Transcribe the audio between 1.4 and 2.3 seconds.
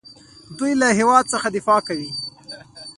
دفاع کوي.